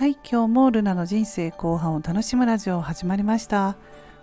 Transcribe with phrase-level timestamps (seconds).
[0.00, 3.76] はい今日もルナの人生後半を楽しむラジオ始まりました。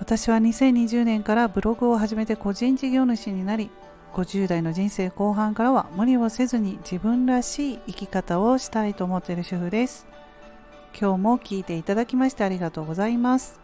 [0.00, 3.70] 私は2020年からブログを始めて個人事業主になり
[4.12, 10.08] 50代の人生後半からは無理をせずに自分らしい生き方をしたいと思っている主婦です。
[11.00, 13.60] 今日も聞いていただきましてありがとうございます。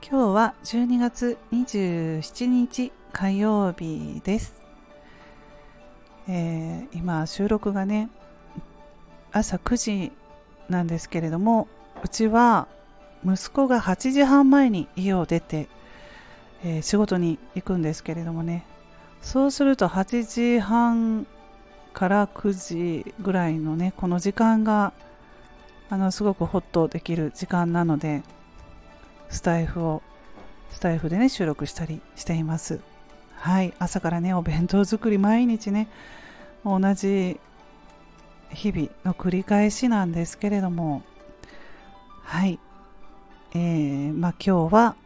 [0.00, 4.64] 今日は12月27日火曜日です、
[6.28, 8.08] えー、今収録がね
[9.32, 10.12] 朝9時
[10.68, 11.68] なんですけれども
[12.02, 12.68] うちは
[13.24, 15.68] 息子が8時半前に家を出て、
[16.64, 18.64] えー、仕事に行くんですけれどもね。
[19.20, 21.26] そうすると8時半
[21.92, 24.92] から9時ぐらいのねこの時間が
[25.90, 28.22] あのすごくホッとできる時間なので
[29.28, 30.02] スタイフを
[30.70, 32.80] スタイフでね収録したりしています。
[33.34, 33.74] はい。
[33.78, 35.88] 朝からねお弁当作り毎日ね
[36.64, 37.40] 同じ
[38.50, 41.02] 日々の繰り返しなんですけれども
[42.22, 42.58] はい。
[43.54, 44.96] えー、まあ今日は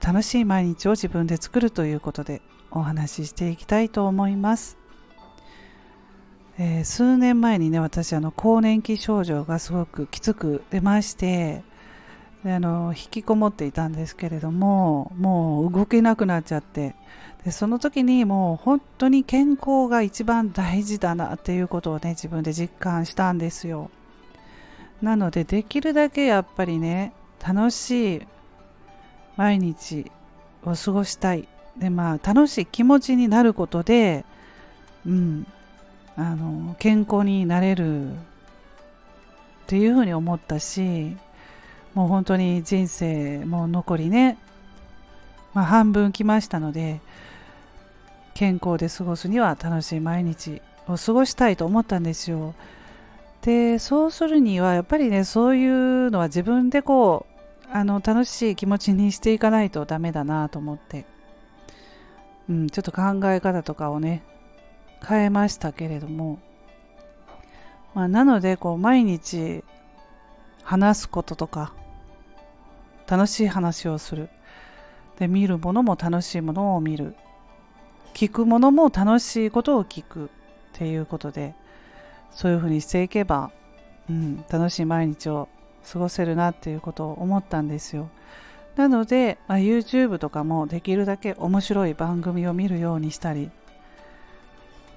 [0.00, 4.76] 楽しい毎日を自分で作るということでお話ししていきたいと思います、
[6.58, 11.64] えー、数年前にね私あの更年期症状がすごくきつく出まして
[12.46, 16.94] であの引きこもっていたんですけれどももう動けなくなっちゃって。
[17.44, 23.90] でその時にもう本当に健康が一番大事だなっていうことをね自分で実感したんですよ。
[25.02, 27.12] なのでできるだけやっぱりね
[27.44, 28.22] 楽しい
[29.36, 30.10] 毎日
[30.64, 31.48] を過ごしたい。
[31.76, 34.24] でまあ楽しい気持ちになることで
[35.04, 35.46] うん
[36.16, 38.16] あの健康になれるっ
[39.66, 41.16] ていうふうに思ったし
[41.96, 44.36] もう本当に人生もう残りね、
[45.54, 47.00] まあ、半分来ましたので
[48.34, 52.54] 健康で過ごすには楽しい毎日を過ごしたいと思ったんですよ。
[53.40, 57.24] でそうするにはやっぱりねそういうのは自分でこ
[57.64, 61.06] うあの楽しい気持ちにしていかないとダメだなと思って、
[62.50, 64.22] うん、ちょっと考え方とかをね
[65.02, 66.40] 変えましたけれども、
[67.94, 69.64] まあ、なのでこう毎日
[70.62, 71.72] 話すこととか
[73.06, 74.28] 楽しい話をする。
[75.18, 77.14] で見るものも楽しいものを見る。
[78.14, 80.30] 聞くものも楽しいことを聞く。
[80.76, 81.54] っていうことで
[82.30, 83.50] そういうふうにしていけば、
[84.10, 85.48] うん、楽しい毎日を
[85.90, 88.10] 過ごせるなっていうことを思ったんですよ。
[88.76, 93.50] なので、まあ、YouTube とかもできるだけ面白い番組を見るようにしたり、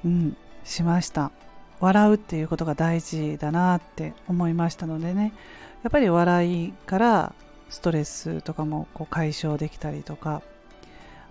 [0.03, 1.31] うん、しました。
[1.79, 5.31] 笑うっていうことが大事だなって思いましたのでね。
[5.83, 7.33] やっぱり笑いから
[7.69, 10.41] ストレスとかもこう解消できたりとか、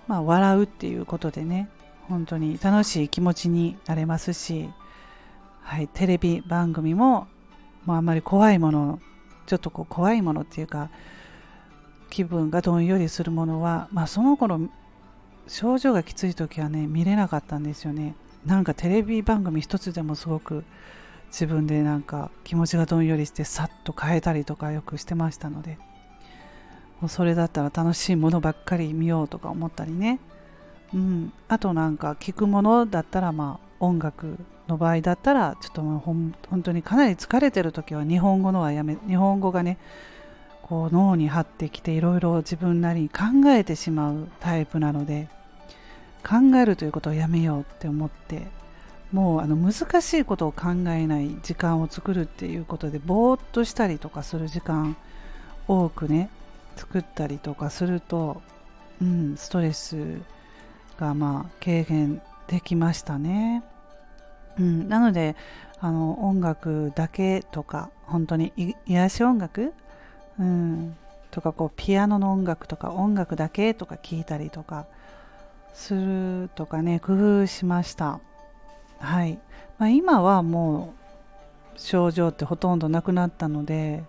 [0.06, 1.68] まあ、笑うっていうことでね
[2.08, 4.70] 本当に楽しい気持ちになれますし、
[5.62, 7.28] はい、テレビ番組も、
[7.84, 9.00] もうあんまり怖いもの
[9.46, 10.90] ちょっとこう怖いものっていうか
[12.10, 14.60] 気分がどんよりするものは、まあ、その頃
[15.46, 18.14] 症状がきつい時はね見れなかったんですよね。
[18.44, 20.64] なんかテレビ番組一つでもすごく
[21.30, 25.78] 自分でなんか気持ちがどんよりしてさっと変えたりとかよくしてましたので。
[27.00, 30.18] もうそれだったら楽しいものばっかり見ようとか思ったりね。
[30.94, 34.38] うん、あとなんか聞くものだったらまあ音楽
[34.68, 39.78] の場合だったらちょっとほん本当にかなり疲れてる時は日本語のはやめ日本語がね
[40.62, 45.28] こう脳に張ってきていろいろ自分なりに考えてしまうタイプなので
[46.22, 48.46] 考えるということをやめようって思って
[49.12, 54.96] もうあの難しいことを考えない時間を作るっていうことでぼーっとしたりとかする時間
[55.66, 56.28] 多くね
[56.78, 58.40] 作ったりとかすると、
[59.02, 60.20] うん、ストレス
[60.96, 63.64] がまあ軽減できましたね。
[64.58, 65.34] うん、なので
[65.80, 69.72] あの音楽だけとか本当に癒し音楽、
[70.38, 70.96] うん、
[71.32, 74.86] とかこうピアノの音楽とか音楽だけとか聞いたりとか
[75.74, 78.20] するとかね工夫しました。
[79.00, 79.38] はい、
[79.78, 80.94] まあ、今はも
[81.76, 84.04] う症状ってほとんどなくなったので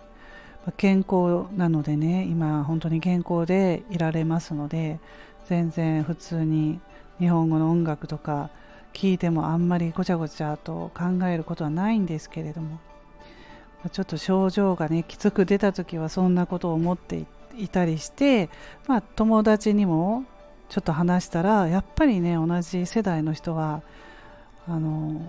[0.77, 4.99] 健康なのでね今本当に健康でいられますので
[5.47, 6.79] 全然普通に
[7.19, 8.49] 日本語の音楽とか
[8.93, 12.79] 聞いてもあんまりごちゃごちゃと考えることはないんですけれども
[13.91, 17.25] ちょっと症状がねきつく出た時はそんなことを思って
[17.57, 18.49] いたりして、
[18.87, 20.25] まあ、友達にも
[20.67, 23.81] ちょっと話したらやっぱりね同じ世代の人は
[24.67, 25.21] あの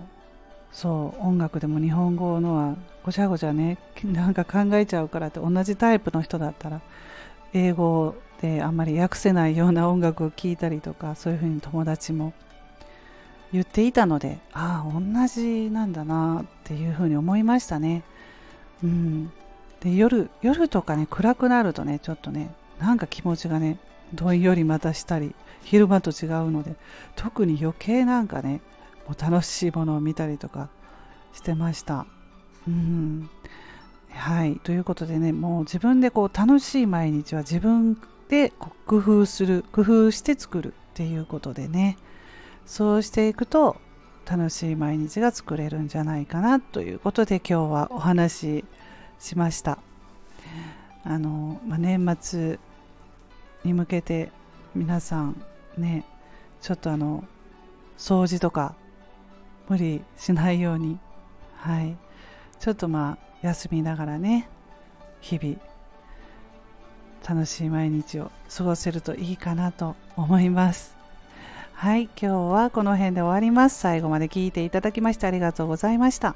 [0.72, 6.81] そう音楽でも日本語のはごちゃごちゃね なんか考えちゃうからって同じタイプの人だったら
[7.52, 12.32] 英語であんまり訳せないような音楽を聴いたりとかそういうふうに友達も
[13.52, 18.02] 言っていたのでああ同じなんだなっていうふうに思いましたね。
[18.82, 19.32] うん。
[19.81, 23.78] で夜夜とかね暗くなるとねちょっとねなんか気持ちがね
[24.14, 26.75] どんよりまたしたり昼間と違うので
[27.17, 28.61] 特に余計なんかね
[29.18, 30.68] 楽しいものを見たりとか
[31.32, 32.06] してました。
[32.66, 33.30] うん。
[34.10, 34.56] はい。
[34.56, 37.96] ということでねもう自分でこう楽しい毎日は自分
[38.28, 38.52] で
[38.86, 41.96] 工夫する工夫して作るっていうことでね。
[42.66, 43.76] そうしていくと
[44.30, 48.64] 楽しい毎日が作れるんじゃないかなということで今日はお話し
[49.18, 49.78] しました。
[51.02, 52.58] あの、まあ、年末
[53.64, 54.30] に向けて
[54.74, 55.42] 皆さん
[55.76, 56.04] ね
[56.60, 57.24] ちょっとあの
[57.98, 58.74] 掃除とか
[59.70, 60.99] 無理しないように。
[61.56, 61.96] はい。
[62.58, 64.49] ちょっとまあ休みながらね
[65.22, 65.56] 日々
[67.26, 70.96] 楽しい毎日を過ごせるといいかなと思います。
[71.72, 72.05] はい。
[72.05, 73.78] 今日はこの辺で終わります。
[73.78, 76.34] 最後まで聞いていただきましてありがとうございました。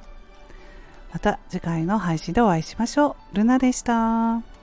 [1.13, 3.37] また次回の配信でお会いしましょう。
[3.37, 4.54] ルナでした。